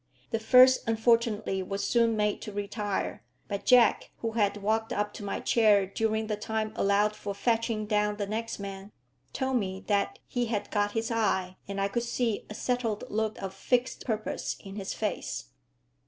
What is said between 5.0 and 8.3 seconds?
to my chair during the time allowed for fetching down the